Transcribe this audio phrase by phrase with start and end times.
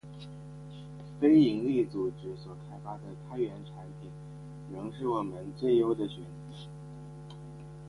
[1.19, 4.09] 非营利组织所开发的开源产品，
[4.73, 7.35] 仍是我们最优的选择